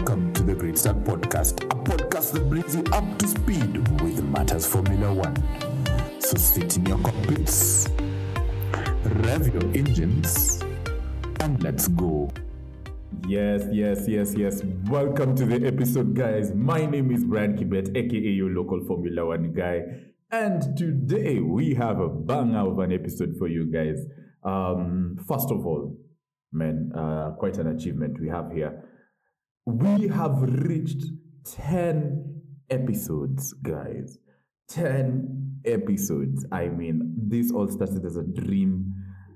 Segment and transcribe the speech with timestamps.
[0.00, 4.24] Welcome to the Grid Start Podcast, a podcast that brings you up to speed with
[4.24, 5.36] matters Formula One.
[6.22, 7.86] So sit in your cockpits,
[9.04, 10.62] rev your engines,
[11.40, 12.30] and let's go.
[13.28, 14.62] Yes, yes, yes, yes.
[14.88, 16.54] Welcome to the episode, guys.
[16.54, 19.82] My name is Brian Kibet, aka your local Formula One guy.
[20.30, 24.02] And today we have a banger of an episode for you guys.
[24.44, 25.94] Um, first of all,
[26.52, 28.82] man, uh, quite an achievement we have here.
[29.70, 31.04] We have reached
[31.44, 34.18] 10 episodes, guys.
[34.68, 36.44] 10 episodes.
[36.50, 38.92] I mean, this all started as a dream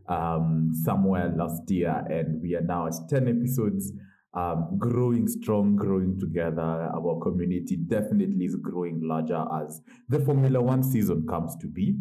[0.09, 3.93] um, somewhere last year, and we are now at 10 episodes.
[4.37, 6.91] Um, growing strong, growing together.
[6.93, 11.95] Our community definitely is growing larger as the Formula One season comes to be.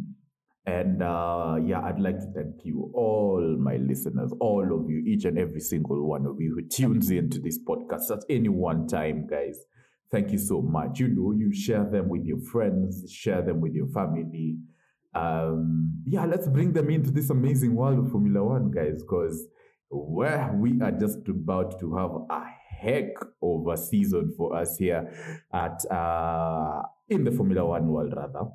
[0.65, 5.25] And uh, yeah, I'd like to thank you, all my listeners, all of you, each
[5.25, 9.27] and every single one of you who tunes into this podcast at any one time,
[9.27, 9.57] guys.
[10.09, 10.99] Thank you so much.
[10.99, 14.57] You know, you share them with your friends, share them with your family.
[15.13, 19.45] Um, yeah, let's bring them into this amazing world of Formula One, guys, because
[19.89, 25.11] where we are just about to have a heck of a season for us here
[25.51, 28.45] at uh, in the Formula One world, rather.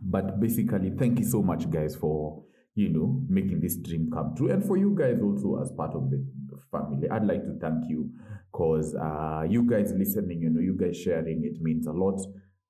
[0.00, 4.50] But basically, thank you so much, guys, for you know making this dream come true,
[4.50, 6.24] and for you guys also as part of the
[6.70, 7.08] family.
[7.10, 8.10] I'd like to thank you
[8.52, 12.20] because uh, you guys listening, you know, you guys sharing, it means a lot.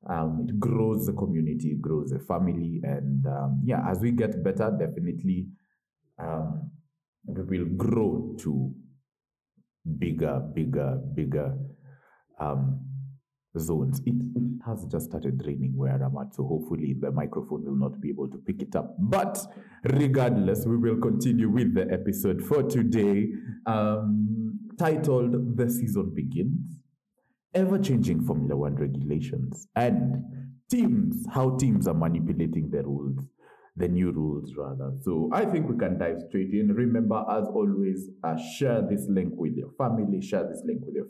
[0.09, 4.43] Um, it grows the community, it grows the family, and um, yeah, as we get
[4.43, 5.49] better, definitely
[6.19, 6.71] um,
[7.27, 8.73] we will grow to
[9.99, 11.57] bigger, bigger, bigger
[12.39, 12.81] um,
[13.57, 14.01] zones.
[14.05, 14.15] It,
[14.67, 18.29] has just started raining where I'm at, so hopefully the microphone will not be able
[18.29, 18.95] to pick it up.
[18.99, 19.39] But
[19.85, 23.29] regardless, we will continue with the episode for today,
[23.65, 26.81] um, titled The Season Begins
[27.55, 30.23] Ever Changing Formula One Regulations and
[30.71, 33.21] Teams, how teams are manipulating the rules
[33.79, 34.93] the new rules rather.
[35.03, 36.73] So I think we can dive straight in.
[36.75, 41.07] Remember, as always, uh, share this link with your family, share this link with your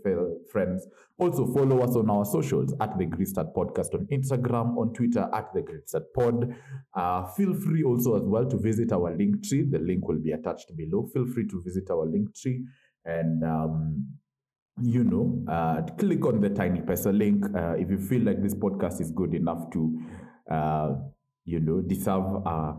[0.51, 0.87] friends.
[1.19, 5.53] Also follow us on our socials at the Great Podcast on Instagram, on Twitter at
[5.55, 6.55] the Great Pod.
[6.95, 9.63] Uh, feel free also as well to visit our link tree.
[9.63, 11.09] The link will be attached below.
[11.13, 12.65] Feel free to visit our link tree
[13.05, 14.07] and um,
[14.83, 18.55] you know, uh, click on the Tiny Pesa link uh, if you feel like this
[18.55, 20.01] podcast is good enough to
[20.51, 20.95] uh,
[21.49, 22.77] you know, deserve a,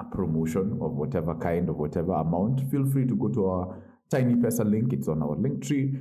[0.00, 4.34] a promotion of whatever kind, of whatever amount, feel free to go to our Tiny
[4.34, 4.92] Pesa link.
[4.92, 5.96] It's on our link tree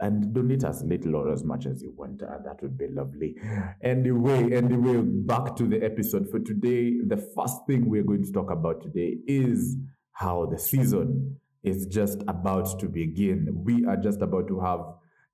[0.00, 2.20] and donate as little or as much as you want.
[2.20, 3.36] Uh, that would be lovely.
[3.80, 6.94] Anyway, anyway, back to the episode for today.
[7.06, 9.76] The first thing we're going to talk about today is
[10.12, 13.48] how the season is just about to begin.
[13.52, 14.80] We are just about to have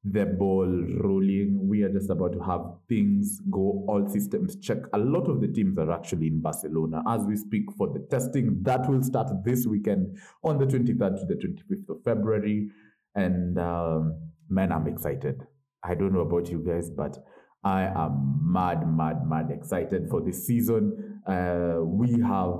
[0.05, 0.67] the ball
[1.03, 1.69] rolling.
[1.69, 4.79] We are just about to have things go, all systems check.
[4.93, 8.59] A lot of the teams are actually in Barcelona as we speak for the testing.
[8.63, 12.71] That will start this weekend on the 23rd to the 25th of February.
[13.15, 15.47] And um, man, I'm excited.
[15.83, 17.19] I don't know about you guys, but
[17.65, 21.21] I am mad, mad, mad excited for this season.
[21.27, 22.55] Uh, we have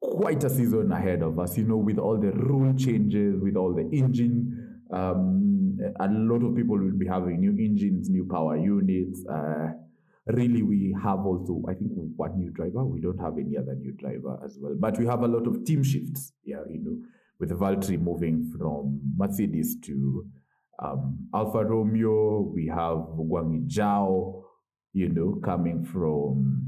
[0.00, 3.74] quite a season ahead of us, you know, with all the rule changes, with all
[3.74, 4.80] the engine.
[4.92, 5.41] Um,
[6.00, 9.24] a lot of people will be having new engines, new power units.
[9.26, 9.72] Uh,
[10.26, 12.84] really, we have also, I think, one new driver.
[12.84, 15.64] We don't have any other new driver as well, but we have a lot of
[15.64, 16.32] team shifts.
[16.44, 16.96] Yeah, you know,
[17.38, 20.26] with Valtteri moving from Mercedes to
[20.82, 22.40] um, Alfa Romeo.
[22.54, 24.42] We have Guanyu Zhou,
[24.92, 26.66] you know, coming from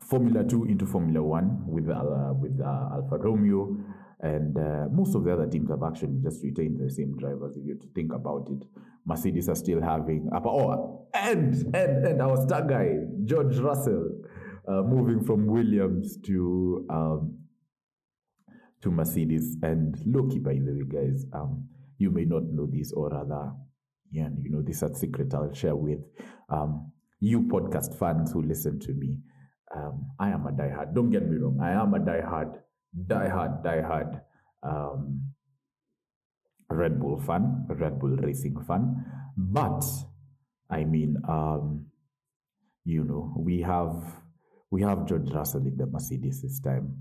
[0.00, 3.76] Formula Two into Formula One with uh, with uh, Alfa Romeo.
[4.20, 7.56] And uh, most of the other teams have actually just retained the same drivers.
[7.56, 8.66] If you to think about it,
[9.06, 14.10] Mercedes are still having oh, and and and our star guy George Russell
[14.66, 17.38] uh, moving from Williams to um,
[18.82, 19.56] to Mercedes.
[19.62, 21.68] And Loki, by the way, guys, um,
[21.98, 23.52] you may not know this, or rather,
[24.10, 26.00] yeah, you know this a secret I'll share with
[26.48, 26.90] um,
[27.20, 29.16] you podcast fans who listen to me.
[29.74, 30.94] Um, I am a diehard.
[30.94, 31.60] Don't get me wrong.
[31.62, 32.58] I am a diehard
[32.92, 34.22] die hard, die hard
[34.62, 35.34] um,
[36.70, 39.04] Red Bull fan, Red Bull racing fan.
[39.36, 39.84] But
[40.70, 41.86] I mean, um,
[42.84, 44.02] you know, we have
[44.70, 46.96] we have George Russell in the Mercedes this time.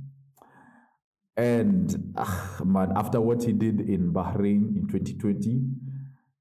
[1.35, 5.61] And ah, man, after what he did in Bahrain in 2020,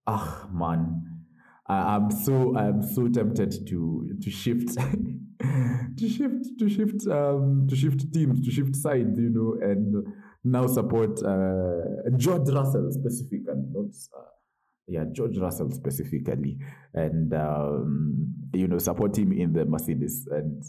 [0.07, 1.03] ah man,
[1.67, 4.77] I, am so I'm so tempted to to shift
[5.97, 10.05] to shift to shift um to shift teams to shift sides you know and
[10.45, 14.23] now support uh, George Russell specifically not uh,
[14.89, 16.59] yeah, George Russell specifically,
[16.95, 20.29] and um, you know, support him in the Mercedes.
[20.31, 20.63] And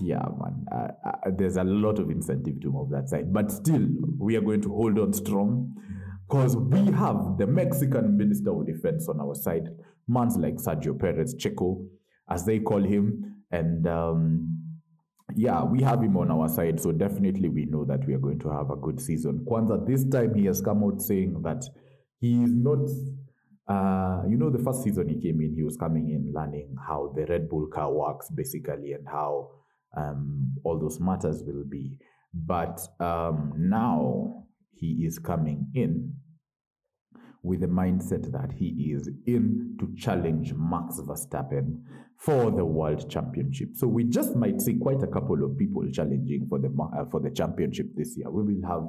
[0.00, 3.32] yeah, man, uh, uh, there's a lot of incentive to move that side.
[3.32, 3.86] But still,
[4.18, 5.74] we are going to hold on strong
[6.28, 9.68] because we have the Mexican Minister of Defense on our side,
[10.08, 11.86] mans like Sergio Perez, Checo,
[12.28, 14.54] as they call him, and um,
[15.34, 16.80] yeah, we have him on our side.
[16.80, 19.46] So definitely, we know that we are going to have a good season.
[19.48, 21.64] Kwanzaa, this time he has come out saying that
[22.20, 22.88] he is not.
[23.66, 27.10] Uh, you know, the first season he came in, he was coming in learning how
[27.16, 29.48] the Red Bull car works, basically, and how
[29.96, 31.96] um, all those matters will be.
[32.34, 36.12] But um, now he is coming in
[37.44, 41.82] with the mindset that he is in to challenge Max Verstappen
[42.16, 43.68] for the world championship.
[43.74, 47.20] So we just might see quite a couple of people challenging for the uh, for
[47.20, 48.30] the championship this year.
[48.30, 48.84] We will have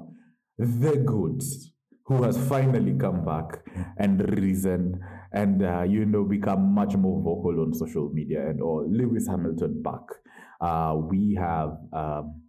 [0.58, 1.74] the goods
[2.06, 3.66] who has finally come back
[3.98, 5.02] and risen
[5.34, 8.88] and uh, you know become much more vocal on social media and all.
[8.90, 10.08] Lewis Hamilton back.
[10.62, 12.42] Uh, we have um,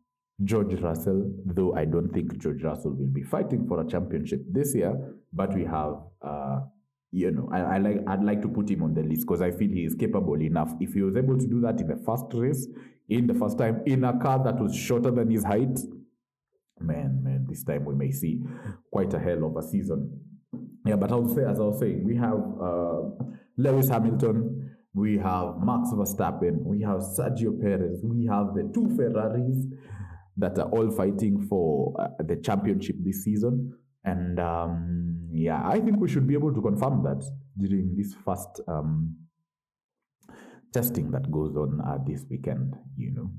[0.45, 4.75] George Russell, though I don't think George Russell will be fighting for a championship this
[4.75, 4.95] year,
[5.33, 5.95] but we have.
[6.23, 6.61] Uh,
[7.13, 9.51] you know, I, I like I'd like to put him on the list because I
[9.51, 10.75] feel he is capable enough.
[10.81, 12.67] If he was able to do that in the first race,
[13.09, 15.79] in the first time, in a car that was shorter than his height,
[16.81, 18.43] man, man, this time we may see
[18.91, 20.21] quite a hell of a season.
[20.85, 23.03] Yeah, but I would say, as I was saying, we have uh,
[23.57, 29.65] Lewis Hamilton, we have Max Verstappen, we have Sergio Perez, we have the two Ferraris
[30.37, 33.73] that are all fighting for uh, the championship this season.
[34.05, 37.25] And um, yeah, I think we should be able to confirm that
[37.59, 39.17] during this first um,
[40.73, 43.31] testing that goes on uh, this weekend, you know.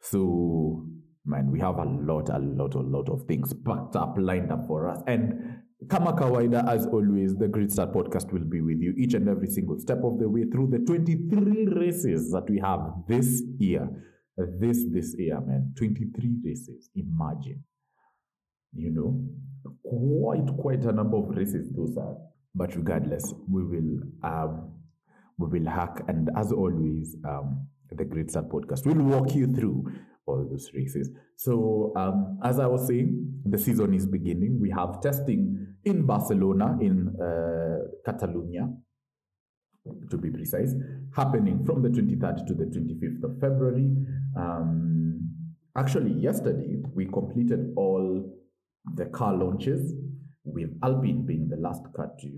[0.00, 0.84] So
[1.24, 4.66] man, we have a lot, a lot, a lot of things packed up, lined up
[4.66, 5.00] for us.
[5.06, 9.28] And Kama Kawaida, as always, the Grid Start podcast will be with you each and
[9.28, 13.88] every single step of the way through the 23 races that we have this year.
[14.36, 15.74] This, this year, man.
[15.76, 16.88] 23 races.
[16.94, 17.62] Imagine.
[18.74, 19.28] You know,
[19.84, 22.16] quite, quite a number of races those are.
[22.54, 24.72] But regardless, we will, um,
[25.38, 26.04] we will hack.
[26.08, 29.92] And as always, um, the Grid Start podcast will walk you through
[30.26, 31.10] all those races.
[31.36, 34.58] So, um, as I was saying, the season is beginning.
[34.60, 38.68] We have testing in Barcelona, in uh, Catalonia,
[40.10, 40.74] to be precise,
[41.14, 43.96] happening from the 23rd to the 25th of February.
[44.36, 45.28] Um,
[45.76, 48.32] actually, yesterday we completed all
[48.94, 49.92] the car launches,
[50.44, 52.28] with Alpine being the last car to.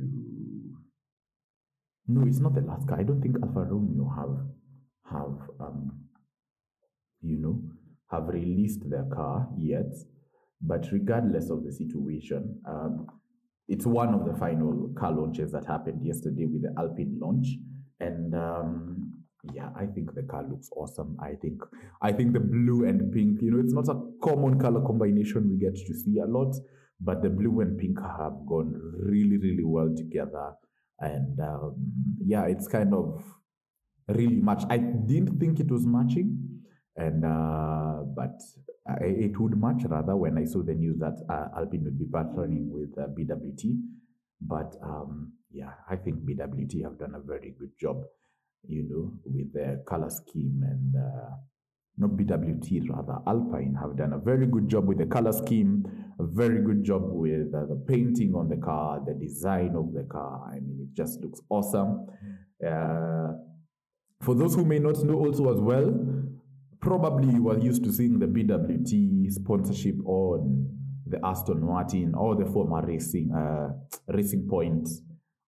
[2.06, 3.00] No, it's not the last car.
[3.00, 4.44] I don't think Alfa Romeo have
[5.10, 6.04] have um,
[7.22, 7.62] you know,
[8.10, 9.92] have released their car yet.
[10.60, 13.06] But regardless of the situation, um,
[13.68, 17.46] it's one of the final car launches that happened yesterday with the Alpine launch.
[18.00, 19.12] And um,
[19.52, 21.16] yeah, I think the car looks awesome.
[21.20, 21.62] I think
[22.02, 25.58] I think the blue and pink, you know, it's not a common color combination we
[25.58, 26.54] get to see a lot,
[27.00, 30.52] but the blue and pink have gone really, really well together.
[31.00, 31.74] And um,
[32.24, 33.22] yeah, it's kind of
[34.08, 34.64] really much.
[34.70, 36.54] I didn't think it was matching
[36.96, 38.40] and uh, but
[38.86, 42.06] I, it would much rather when I saw the news that uh, Alpine would be
[42.06, 43.80] partnering with uh, BWT.
[44.40, 48.02] But um, yeah, I think BWT have done a very good job,
[48.68, 51.36] you know, with their color scheme and uh,
[51.96, 55.86] not BWT rather Alpine have done a very good job with the color scheme,
[56.18, 60.02] a very good job with uh, the painting on the car, the design of the
[60.04, 60.50] car.
[60.52, 62.06] I mean, it just looks awesome.
[62.64, 63.32] Uh,
[64.20, 65.92] for those who may not know also as well,
[66.84, 70.68] probably you are used to seeing the BWT sponsorship on
[71.06, 73.70] the Aston Martin or the former racing uh,
[74.08, 74.86] Racing Point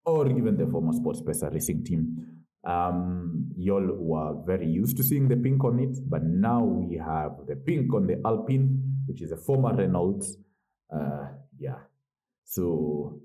[0.06, 2.26] or even the former Sportpesa racing team.
[2.64, 7.32] Um, y'all were very used to seeing the pink on it, but now we have
[7.46, 10.22] the pink on the Alpine, which is a former Renault.
[10.92, 11.28] Uh,
[11.58, 11.80] yeah,
[12.44, 13.20] so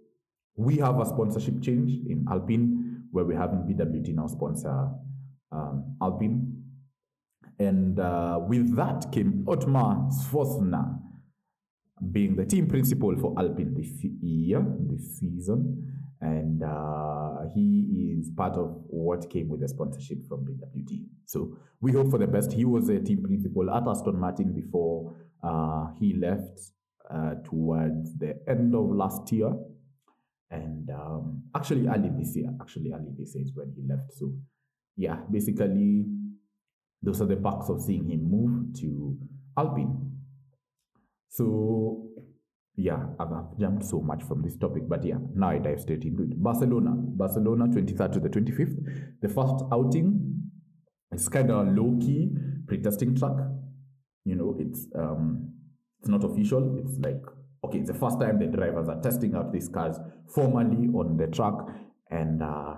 [0.58, 4.90] we have a sponsorship change in Alpine where we have BWT now sponsor
[5.52, 6.61] um, Alpine
[7.62, 11.00] and uh, with that came Otmar Szafnauer,
[12.12, 15.88] being the team principal for Alpine this year, this season.
[16.22, 21.06] And uh, he is part of what came with the sponsorship from BWT.
[21.26, 22.52] So we hope for the best.
[22.52, 26.60] He was a team principal at Aston Martin before uh, he left
[27.10, 29.52] uh, towards the end of last year.
[30.52, 34.14] And um, actually, early this year, actually, early this year is when he left.
[34.14, 34.34] So,
[34.98, 36.06] yeah, basically,
[37.02, 39.18] those are the perks of seeing him move to
[39.58, 40.12] Alpine.
[41.30, 42.08] So
[42.76, 46.04] yeah, I've, I've jumped so much from this topic, but yeah, now I dive straight
[46.04, 46.42] into it.
[46.42, 49.22] Barcelona, Barcelona, 23rd to the 25th.
[49.22, 50.42] The first outing,
[51.12, 52.30] it's kind of low key
[52.68, 53.36] pre-testing track.
[54.26, 55.54] You know, it's um,
[56.00, 56.78] it's not official.
[56.78, 57.22] It's like
[57.64, 61.28] okay, it's the first time the drivers are testing out these cars formally on the
[61.28, 61.54] track,
[62.10, 62.76] and uh,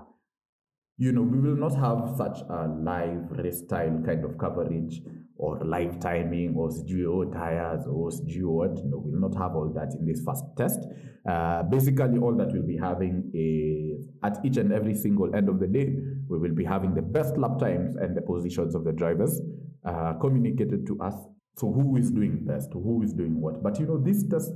[0.97, 5.01] you know, we will not have such a live race style kind of coverage
[5.35, 8.75] or live timing or sijui tires or sijui what.
[8.85, 10.79] No, we'll not have all that in this first test.
[11.27, 15.59] Uh, basically, all that we'll be having is at each and every single end of
[15.59, 15.95] the day,
[16.27, 19.41] we will be having the best lap times and the positions of the drivers
[19.85, 21.15] uh, communicated to us.
[21.55, 23.63] So who is doing best, who is doing what.
[23.63, 24.51] But you know, these tests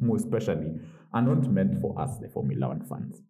[0.00, 0.72] more especially
[1.12, 3.20] are not meant for us, the Formula One fans.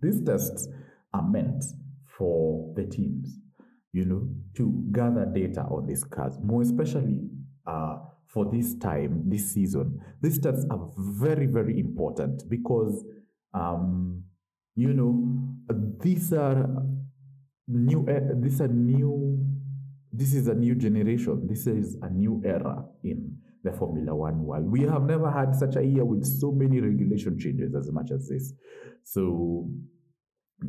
[0.00, 0.68] These tests
[1.14, 1.64] are meant
[2.18, 3.38] for the teams,
[3.92, 7.20] you know, to gather data on these cars, more especially
[7.66, 10.00] uh, for this time, this season.
[10.20, 13.04] These stats are very, very important because,
[13.54, 14.24] um,
[14.74, 15.12] you know,
[16.02, 16.68] these are
[17.68, 18.06] new.
[18.08, 19.38] Uh, these are new.
[20.12, 21.46] This is a new generation.
[21.48, 24.70] This is a new era in the Formula One world.
[24.70, 28.28] We have never had such a year with so many regulation changes as much as
[28.28, 28.52] this.
[29.04, 29.68] So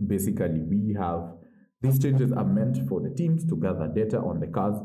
[0.08, 1.34] basically we have
[1.82, 4.75] these changes are meant for the teams to gather data on the cars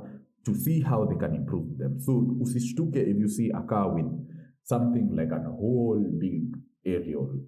[0.45, 2.01] to see how they can improve them.
[2.01, 4.07] So usishtuke if you see a car with
[4.65, 7.41] something like a whole big aerial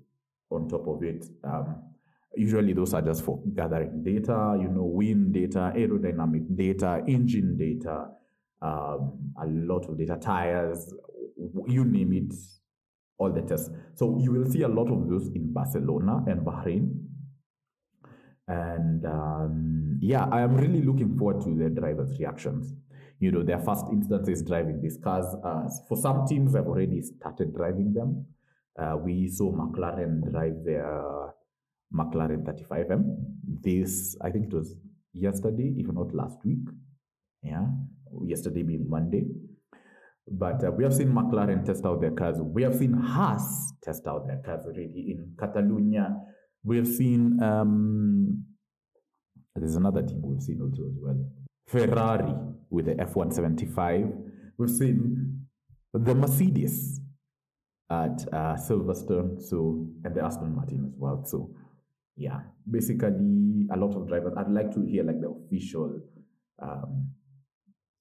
[0.50, 1.24] on top of it.
[1.44, 1.82] Um,
[2.34, 8.08] usually those are just for gathering data, you know, wind data, aerodynamic data, engine data,
[8.60, 10.92] um, a lot of data, tires,
[11.66, 12.34] you name it,
[13.18, 13.70] all the tests.
[13.94, 16.90] So you will see a lot of those in Barcelona and Bahrain
[18.48, 22.74] and um, yeah, I am really looking forward to the drivers' reactions.
[23.20, 25.26] You know, their first instances driving these cars.
[25.44, 28.26] Uh, for some teams, I've already started driving them.
[28.76, 31.32] Uh, we saw McLaren drive their
[31.94, 33.04] McLaren 35M.
[33.62, 34.74] This, I think it was
[35.12, 36.66] yesterday, if not last week.
[37.42, 37.66] Yeah,
[38.24, 39.24] yesterday being Monday.
[40.28, 42.38] But uh, we have seen McLaren test out their cars.
[42.40, 46.16] We have seen Haas test out their cars already in Catalonia
[46.64, 48.44] we have seen, um,
[49.54, 51.24] there's another team we've seen also as well.
[51.66, 52.34] Ferrari
[52.70, 54.12] with the F175.
[54.58, 55.46] We've seen
[55.92, 57.00] the Mercedes
[57.90, 61.24] at uh, Silverstone, so and the Aston Martin as well.
[61.26, 61.54] So,
[62.16, 62.40] yeah,
[62.70, 64.34] basically a lot of drivers.
[64.36, 66.00] I'd like to hear like the official
[66.60, 67.08] um,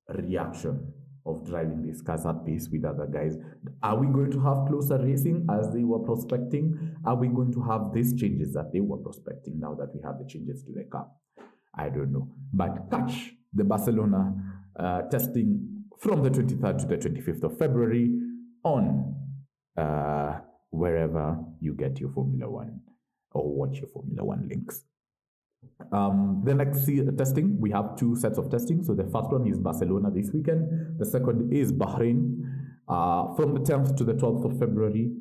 [0.10, 0.94] reaction
[1.26, 3.38] of driving these cars at pace with other guys.
[3.84, 6.96] Are we going to have closer racing as they were prospecting?
[7.06, 10.18] Are we going to have these changes that they were prospecting now that we have
[10.20, 11.08] the changes to the car?
[11.76, 12.28] I don't know.
[12.54, 14.34] But catch the Barcelona
[14.78, 18.12] uh, testing from the 23rd to the 25th of February
[18.64, 19.16] on
[19.78, 20.40] uh,
[20.72, 22.82] wherever you get your Formula One
[23.32, 24.84] or watch your Formula One links.
[25.92, 26.88] Um, the next
[27.18, 28.84] testing, we have two sets of testing.
[28.84, 31.00] So the first one is Barcelona this weekend.
[31.00, 32.44] The second is Bahrain
[32.88, 35.12] uh, from the 10th to the 12th of February.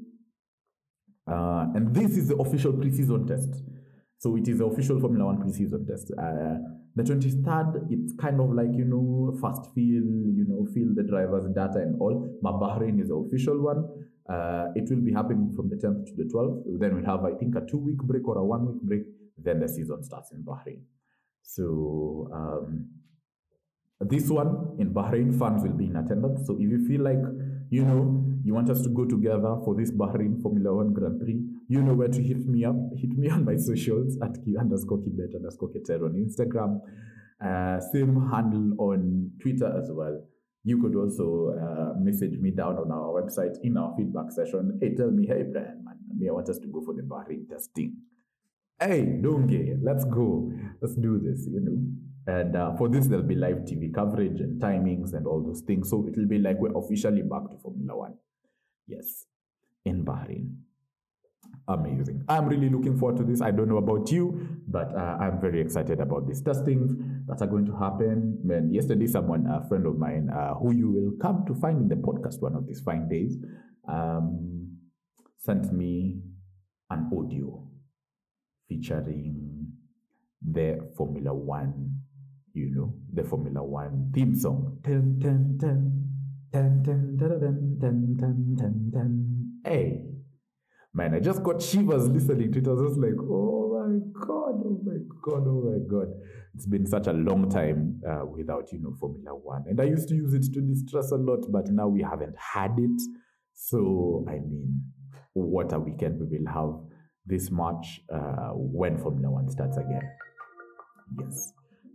[1.26, 3.62] Uh, and this is the official preseason test.
[4.18, 6.12] So it is the official Formula One preseason test.
[6.16, 6.58] Uh,
[6.94, 11.46] the 23rd, it's kind of like, you know, fast feel, you know, feel the driver's
[11.54, 12.38] data and all.
[12.42, 13.88] But Bahrain is the official one.
[14.28, 16.78] Uh, it will be happening from the 10th to the 12th.
[16.78, 19.02] Then we'll have, I think, a two week break or a one week break
[19.42, 20.82] then the season starts in Bahrain.
[21.42, 22.88] So um,
[24.00, 26.46] this one in Bahrain, fans will be in attendance.
[26.46, 27.20] So if you feel like
[27.70, 31.38] you know you want us to go together for this Bahrain Formula One Grand Prix,
[31.68, 32.76] you know where to hit me up.
[32.96, 36.80] Hit me on my socials at underscore kibet underscore keter on Instagram.
[37.44, 40.22] Uh, same handle on Twitter as well.
[40.62, 44.78] You could also uh, message me down on our website in our feedback session.
[44.80, 45.96] Hey, tell me, hey, Brian, man,
[46.28, 47.96] I want us to go for the Bahrain testing
[48.80, 51.78] hey, don't get let's go, let's do this, you know.
[52.26, 55.90] And uh, for this, there'll be live TV coverage and timings and all those things.
[55.90, 58.14] So it'll be like we're officially back to Formula One.
[58.86, 59.26] Yes,
[59.84, 60.54] in Bahrain.
[61.68, 62.24] Amazing.
[62.28, 63.40] I'm really looking forward to this.
[63.40, 66.92] I don't know about you, but uh, I'm very excited about these testings
[67.26, 68.38] that are going to happen.
[68.50, 71.88] And yesterday, someone, a friend of mine, uh, who you will come to find in
[71.88, 73.36] the podcast one of these fine days,
[73.88, 74.76] um,
[75.38, 76.20] sent me
[76.90, 77.69] an audio
[78.70, 79.66] featuring
[80.40, 81.96] the Formula One,
[82.54, 84.78] you know, the Formula One theme song.
[84.82, 86.06] Dun, dun, dun.
[86.52, 89.60] Dun, dun, dun, dun, dun, dun, dun.
[89.64, 90.02] Hey,
[90.94, 92.66] man, I just got shivers listening to it.
[92.66, 96.08] I was just like, oh my God, oh my God, oh my God.
[96.54, 99.64] It's been such a long time uh, without, you know, Formula One.
[99.68, 102.72] And I used to use it to distress a lot, but now we haven't had
[102.78, 103.00] it.
[103.52, 104.82] So, I mean,
[105.34, 106.89] what a weekend we will have
[107.26, 110.10] this March uh, when Formula One starts again.
[111.18, 111.52] Yes.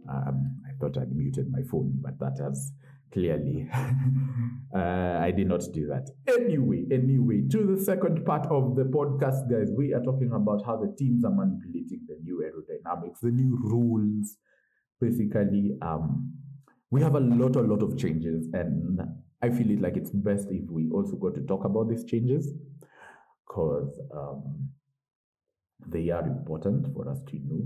[0.10, 2.72] Um, I thought I'd muted my phone, but that has
[3.12, 3.68] clearly
[4.76, 6.10] uh, I did not do that.
[6.28, 10.78] Anyway, anyway, to the second part of the podcast, guys, we are talking about how
[10.78, 14.38] the teams are manipulating the new aerodynamics, the new rules.
[15.02, 16.34] Basically, um,
[16.92, 19.00] we have a lot, a lot of changes, and
[19.42, 22.54] I feel it like it's best if we also go to talk about these changes
[23.48, 24.70] because um,
[25.88, 27.66] they are important for us to know.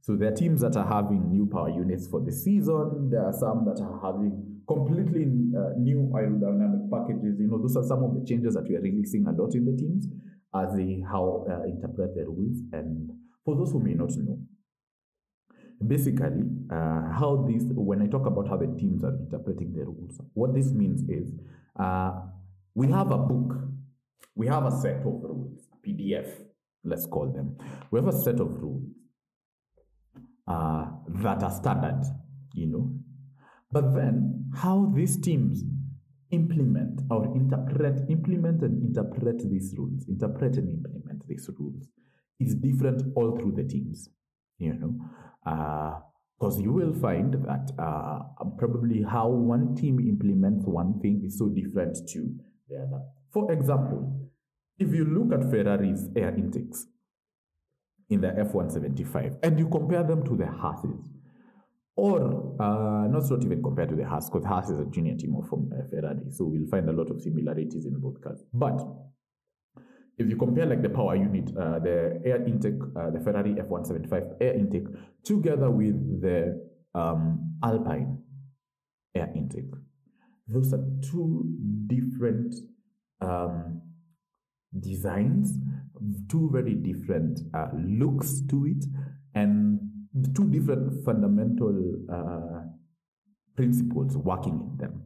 [0.00, 3.10] So there are teams that are having new power units for the season.
[3.10, 5.22] There are some that are having completely
[5.56, 7.38] uh, new aerodynamic packages.
[7.40, 9.54] You know, those are some of the changes that we are really seeing a lot
[9.54, 10.06] in the teams
[10.54, 12.58] as they how uh, interpret the rules.
[12.72, 13.10] And
[13.44, 14.38] for those who may not know,
[15.86, 20.20] basically, uh, how this when I talk about how the teams are interpreting the rules,
[20.34, 21.32] what this means is
[21.78, 22.12] uh,
[22.74, 23.56] we have a book,
[24.34, 26.30] we have a set of rules, PDF,
[26.84, 27.56] let's call them.
[27.90, 28.84] We have a set of rules
[30.46, 30.86] uh,
[31.22, 32.02] that are standard,
[32.54, 32.90] you know.
[33.70, 35.62] But then how these teams
[36.30, 41.88] implement or interpret, implement and interpret these rules, interpret and implement these rules
[42.40, 44.08] is different all through the teams,
[44.58, 44.94] you know.
[46.38, 48.20] Because uh, you will find that uh,
[48.56, 52.34] probably how one team implements one thing is so different to
[52.68, 53.02] the other.
[53.32, 54.27] For example,
[54.78, 56.86] if you look at Ferrari's air intakes,
[58.10, 61.10] in the F175 and you compare them to the Haas's,
[61.96, 65.34] or uh, not not even compared to the Haas, because Haas is a junior team
[65.36, 68.42] of uh, Ferrari, so we'll find a lot of similarities in both cars.
[68.52, 68.80] But
[70.16, 74.36] if you compare like the power unit, uh, the air intake, uh, the Ferrari F175
[74.40, 74.86] air intake,
[75.22, 78.22] together with the um, Alpine
[79.14, 79.70] air intake,
[80.46, 81.44] those are two
[81.88, 82.54] different
[83.20, 83.82] um,
[84.78, 85.54] designs
[86.28, 88.84] two very different uh, looks to it
[89.34, 89.80] and
[90.34, 92.62] two different fundamental uh,
[93.56, 95.02] principles working in them.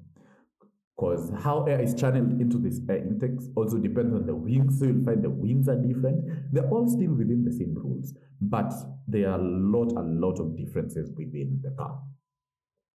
[0.97, 4.79] Because how air is channeled into this air intakes also depends on the wings.
[4.79, 6.53] So you'll find the wings are different.
[6.53, 8.73] They're all still within the same rules, but
[9.09, 11.99] there are a lot, a lot of differences within the car,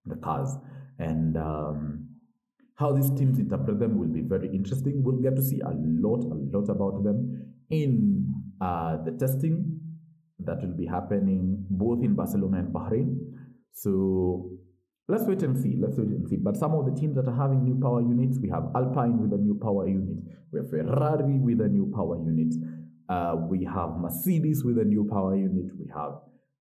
[0.06, 0.56] the cars.
[0.98, 2.08] And um,
[2.78, 5.02] how these teams interpret them will be very interesting.
[5.02, 9.80] We'll get to see a lot, a lot about them in uh, the testing
[10.44, 13.18] that will be happening both in Barcelona and Bahrain.
[13.72, 14.50] So
[15.08, 15.76] let's wait and see.
[15.76, 16.36] Let's wait and see.
[16.36, 19.32] But some of the teams that are having new power units, we have Alpine with
[19.32, 20.18] a new power unit,
[20.52, 22.54] we have Ferrari with a new power unit,
[23.08, 26.12] uh, we have Mercedes with a new power unit, we have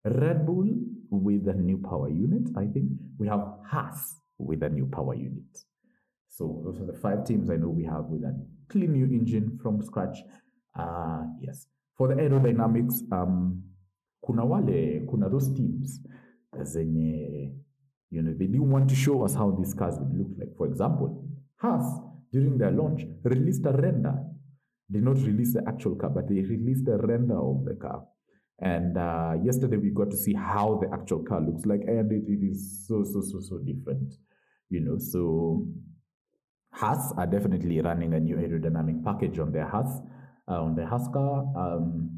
[0.03, 0.65] Red Bull
[1.11, 2.89] with a new power unit, I think.
[3.19, 5.66] We have Haas with a new power unit.
[6.37, 8.31] So those are the five teams I know we have with a
[8.69, 10.19] clean new engine from scratch.
[10.77, 11.65] Uh, yes.
[11.97, 13.63] For the aerodynamics, um,
[14.23, 15.99] kuna wale, kuna those teams
[16.61, 17.55] zenye,
[18.11, 20.55] you know, they didn't want to show us how these cars would look like.
[20.55, 21.27] For example,
[21.59, 24.13] Haas, during their launch, released a render.
[24.91, 28.05] They not release the actual car, but they released a render of the car.
[28.59, 32.25] And uh, yesterday we got to see how the actual car looks like, and it,
[32.27, 34.13] it is so, so, so, so different.
[34.69, 35.65] You know, so
[36.71, 40.01] Haas are definitely running a new aerodynamic package on their Haas
[40.47, 41.43] uh, on the Husker.
[41.55, 42.17] Um,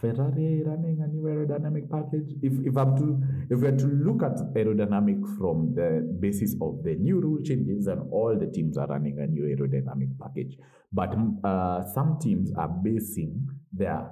[0.00, 2.34] Ferrari running a new aerodynamic package.
[2.42, 6.96] If if I'm to if we're to look at aerodynamic from the basis of the
[6.96, 10.56] new rule changes, and all the teams are running a new aerodynamic package.
[10.92, 11.14] But
[11.44, 14.10] uh, some teams are basing their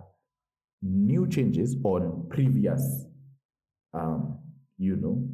[0.83, 3.05] new changes on previous,
[3.93, 4.39] um,
[4.79, 5.29] you know,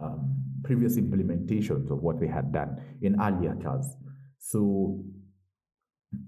[0.00, 3.96] um, previous implementations of what they had done in earlier cars.
[4.38, 5.04] So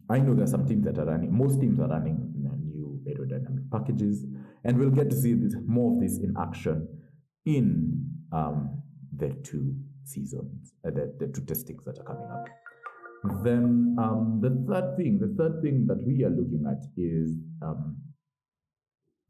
[0.09, 3.71] I know there are some teams that are running, most teams are running new aerodynamic
[3.71, 4.25] packages,
[4.65, 6.89] and we'll get to see this, more of this in action
[7.45, 8.83] in um,
[9.17, 12.49] the two seasons, uh, the, the two testings that are coming up.
[13.45, 17.97] Then um, the third thing, the third thing that we are looking at is um,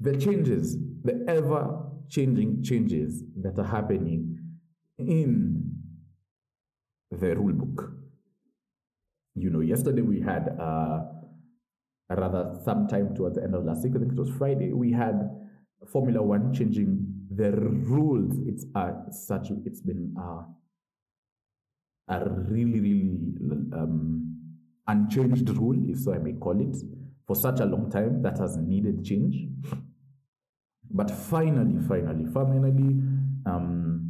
[0.00, 4.38] the changes, the ever changing changes that are happening
[4.98, 5.72] in
[7.11, 8.02] the rule book
[9.35, 11.00] you know, yesterday we had uh,
[12.11, 15.31] rather sometime towards the end of last week, I think it was Friday, we had
[15.90, 18.38] Formula One changing the rules.
[18.46, 20.42] It's uh, such it's been uh,
[22.09, 23.18] a really really
[23.72, 24.37] um,
[24.87, 26.76] unchanged rule, if so I may call it,
[27.26, 29.46] for such a long time that has needed change.
[30.90, 33.00] But finally, finally, finally,
[33.46, 34.01] um,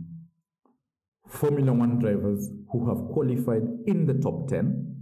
[1.33, 4.97] Formula One drivers who have qualified in the top 10.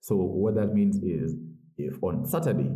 [0.00, 1.34] So, what that means is
[1.78, 2.70] if on Saturday,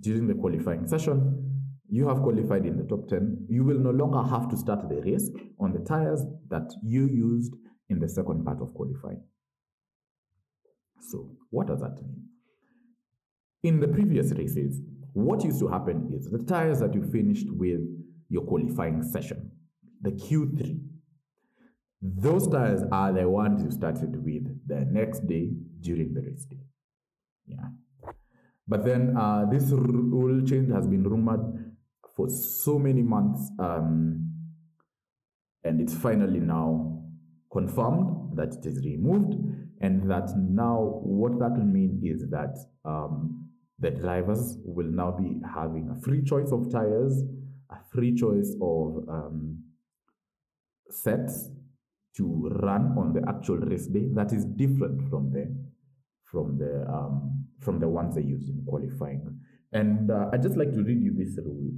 [0.00, 1.44] during the qualifying session,
[1.90, 5.00] you have qualified in the top 10, you will no longer have to start the
[5.02, 7.54] race on the tires that you used
[7.88, 9.22] in the second part of qualifying.
[11.00, 12.24] So, what does that mean?
[13.62, 14.80] In the previous races,
[15.12, 17.80] what used to happen is the tires that you finished with
[18.28, 19.50] your qualifying session,
[20.02, 20.80] the Q3,
[22.00, 26.58] those tires are the ones you started with the next day during the race day.
[27.46, 27.68] Yeah.
[28.66, 31.74] But then uh, this rule change has been rumored
[32.14, 34.30] for so many months, um,
[35.64, 37.02] and it's finally now
[37.50, 39.34] confirmed that it is removed,
[39.80, 45.40] and that now what that will mean is that um, the drivers will now be
[45.54, 47.22] having a free choice of tires,
[47.70, 49.62] a free choice of um,
[50.90, 51.48] sets
[52.18, 55.46] to run on the actual race day that is different from the
[56.24, 59.40] from the um, from the ones they use in qualifying.
[59.72, 61.72] And uh, I just like to read you this rule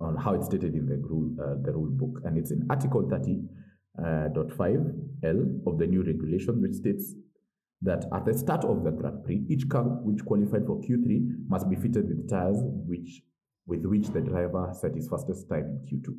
[0.00, 3.02] on how it's stated in the rule uh, the rule book, and it's in Article
[3.02, 3.30] 30.5
[4.02, 7.14] uh, L of the new regulation, which states
[7.82, 11.70] that at the start of the Grand Prix, each car which qualified for Q3 must
[11.70, 13.22] be fitted with tires which
[13.66, 16.16] with which the driver set his fastest time in Q2.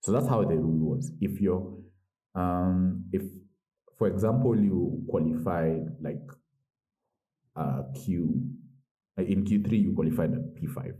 [0.00, 1.12] So that's how the rule was.
[1.20, 1.76] If you're
[2.34, 3.22] um, if
[3.98, 6.22] for example you qualified like
[7.56, 8.42] uh, Q
[9.18, 10.94] uh, in Q3 you qualified at P5.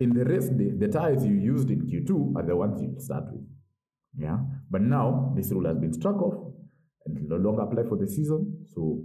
[0.00, 3.24] In the rest, day, the tires you used in Q2 are the ones you start
[3.30, 3.46] with.
[4.16, 4.38] Yeah.
[4.70, 6.52] But now this rule has been struck off
[7.06, 8.66] and no longer apply for the season.
[8.74, 9.04] So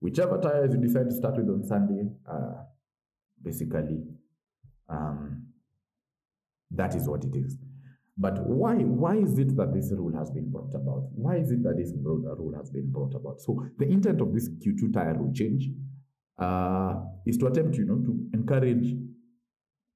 [0.00, 2.62] whichever tires you decide to start with on Sunday, uh,
[3.42, 4.04] basically
[4.88, 5.46] um,
[6.70, 7.56] that is what it is.
[8.20, 11.08] But why, why is it that this rule has been brought about?
[11.14, 13.40] Why is it that this broader rule has been brought about?
[13.40, 15.68] So the intent of this Q2 tire rule change
[16.36, 16.94] uh,
[17.26, 18.96] is to attempt, you know, to encourage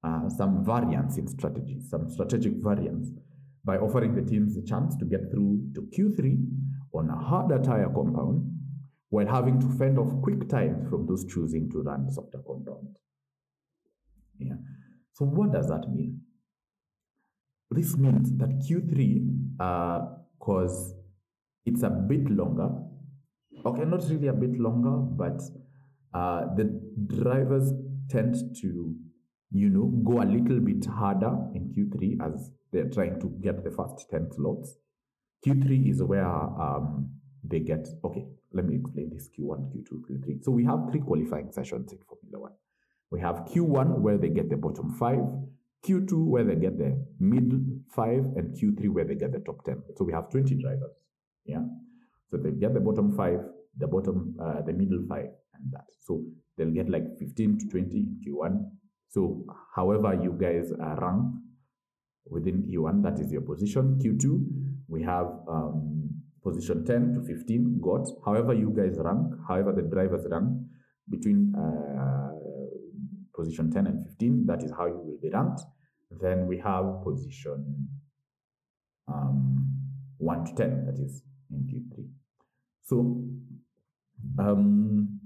[0.05, 3.09] uh, some variance in strategies, some strategic variance
[3.65, 6.45] by offering the teams a chance to get through to Q3
[6.93, 8.49] on a harder tire compound
[9.09, 12.95] while having to fend off quick times from those choosing to run softer compound.
[14.39, 14.55] Yeah.
[15.13, 16.21] So what does that mean?
[17.73, 19.57] This means that Q3,
[20.37, 20.97] because uh,
[21.65, 22.69] it's a bit longer,
[23.65, 25.41] okay, not really a bit longer, but
[26.13, 26.65] uh, the
[27.07, 27.71] drivers
[28.09, 28.93] tend to,
[29.51, 33.71] you know, go a little bit harder in Q3 as they're trying to get the
[33.71, 34.77] first 10 slots.
[35.45, 37.09] Q3 is where um,
[37.43, 40.43] they get, okay, let me explain this Q1, Q2, Q3.
[40.43, 42.53] So we have three qualifying sessions in Formula One.
[43.09, 45.23] We have Q1 where they get the bottom five,
[45.85, 47.59] Q2 where they get the middle
[47.95, 49.81] five, and Q3 where they get the top 10.
[49.97, 50.91] So we have 20 drivers.
[51.45, 51.63] Yeah.
[52.31, 53.39] So they get the bottom five,
[53.77, 55.85] the bottom, uh, the middle five, and that.
[55.99, 56.23] So
[56.57, 58.63] they'll get like 15 to 20 in Q1.
[59.09, 61.35] So however you guys uh, rank
[62.25, 63.99] within Q1, that is your position.
[64.03, 64.45] Q2,
[64.87, 66.09] we have um,
[66.43, 68.07] position 10 to 15 got.
[68.25, 70.49] However you guys rank, however the drivers rank
[71.09, 72.12] between uh,
[73.43, 74.45] position 10 and 15.
[74.45, 75.61] That is how you will be ranked.
[76.21, 77.89] Then we have position
[79.07, 79.67] um,
[80.17, 82.07] 1 to 10, that is in Q3.
[82.83, 82.95] So,
[84.39, 85.19] um,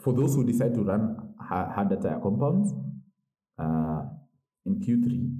[0.00, 2.72] for those who decide to run harder tire compounds
[3.58, 4.02] uh,
[4.66, 5.36] in Q3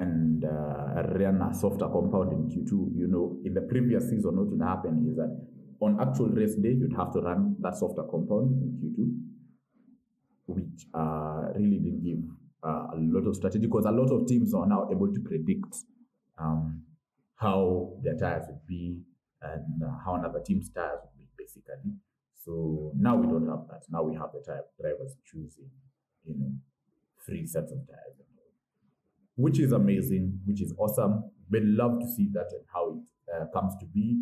[0.00, 4.46] and uh, run a softer compound in Q2, you know, in the previous season, what
[4.46, 8.50] would happen is that on actual race day, you'd have to run that softer compound
[8.62, 9.24] in
[10.46, 12.18] Q2, which uh, really didn't give
[12.64, 15.76] uh, a lot of strategy because a lot of teams are now able to predict
[16.38, 16.82] um,
[17.36, 18.98] how their tires would be
[19.42, 21.92] and uh, how another team's tires would be, basically.
[22.44, 23.82] So now we don't have that.
[23.90, 25.70] Now we have the tire drivers choosing,
[26.24, 26.52] you know,
[27.24, 28.16] three sets of tires,
[29.36, 31.30] which is amazing, which is awesome.
[31.50, 34.18] We'd love to see that and how it uh, comes to be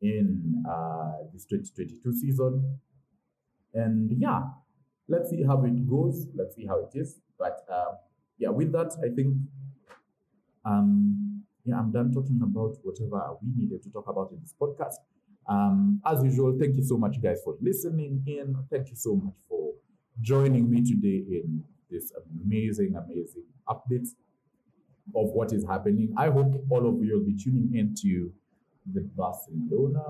[0.00, 2.78] in uh, this 2022 season.
[3.74, 4.42] And yeah,
[5.08, 6.26] let's see how it goes.
[6.34, 7.20] Let's see how it is.
[7.38, 7.92] But uh,
[8.38, 9.36] yeah, with that, I think
[10.64, 14.96] um, yeah, I'm done talking about whatever we needed to talk about in this podcast.
[15.48, 18.56] Um, as usual, thank you so much, guys, for listening in.
[18.70, 19.72] Thank you so much for
[20.20, 22.12] joining me today in this
[22.44, 24.08] amazing, amazing update
[25.14, 26.14] of what is happening.
[26.16, 28.32] I hope all of you will be tuning into
[28.86, 30.04] the Barcelona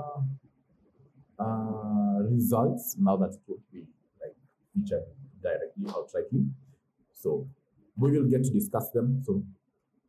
[1.38, 3.82] uh, results now that it will be
[4.20, 4.34] like
[4.74, 5.04] featured
[5.42, 6.50] directly outrightly.
[7.12, 7.48] So
[7.96, 9.22] we will get to discuss them.
[9.24, 9.42] So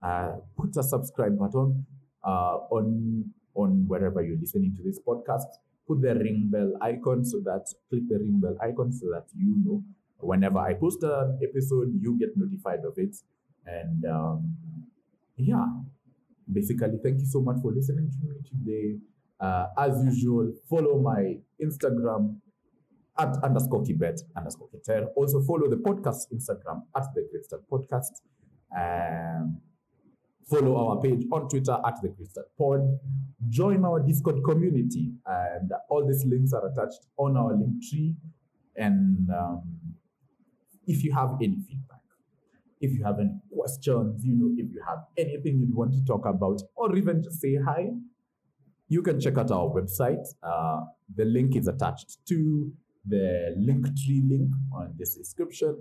[0.01, 1.85] uh, put a subscribe button
[2.23, 5.47] uh, on on wherever you're listening to this podcast.
[5.87, 9.55] Put the ring bell icon so that click the ring bell icon so that you
[9.65, 9.83] know
[10.21, 13.15] whenever I post an episode, you get notified of it.
[13.65, 14.55] And um,
[15.37, 15.65] yeah,
[16.51, 18.97] basically, thank you so much for listening to me today.
[19.39, 22.35] Uh, as usual, follow my Instagram
[23.17, 25.07] at underscore Kibet underscore Keter.
[25.15, 28.21] Also follow the podcast Instagram at the Start Podcast.
[28.75, 29.59] Um,
[30.49, 32.81] follow our page on Twitter at the Crystal Pod.
[33.49, 38.15] Join our Discord community, and all these links are attached on our link tree.
[38.75, 39.63] And um,
[40.87, 41.90] if you have any feedback,
[42.81, 46.25] if you have any questions, you know, if you have anything you'd want to talk
[46.25, 47.89] about, or even just say hi,
[48.87, 50.25] you can check out our website.
[50.43, 50.81] Uh,
[51.15, 52.71] the link is attached to
[53.07, 55.77] the link tree link on this description.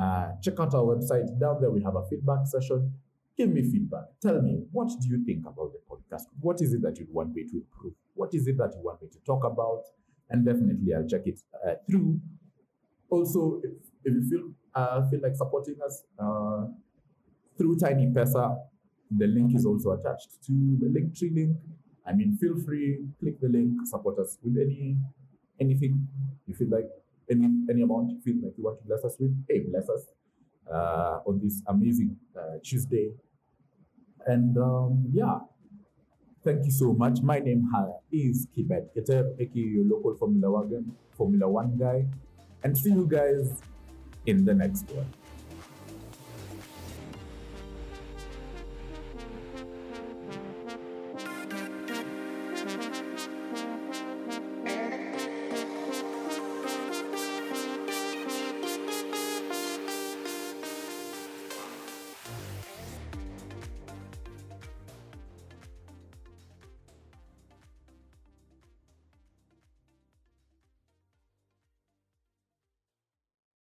[0.00, 1.26] Uh, check out our website.
[1.40, 2.92] Down there, we have a feedback session.
[3.36, 4.04] Give me feedback.
[4.20, 6.24] Tell me, what do you think about the podcast?
[6.40, 7.94] What is it that you'd want me to improve?
[8.14, 9.84] What is it that you want me to talk about?
[10.30, 12.20] And definitely, I'll check it uh, through.
[13.10, 13.72] Also, if,
[14.04, 16.66] if you feel uh, feel like supporting us uh,
[17.56, 18.56] through Tiny Pesa,
[19.16, 21.56] the link is also attached to the link tree link.
[22.06, 24.96] I mean, feel free, click the link, support us with any
[25.60, 26.06] anything
[26.46, 26.88] you feel like
[27.30, 29.32] any any amount you feel like you want to bless us with.
[29.48, 30.06] Hey, bless us
[30.70, 33.12] uh, on this amazing uh, Tuesday.
[34.26, 35.38] And um, yeah,
[36.42, 37.20] thank you so much.
[37.22, 37.68] My name
[38.10, 42.06] is Kibet Keter, aka your local Formula One, Formula One guy,
[42.62, 43.62] and see you guys
[44.26, 45.06] in the next one.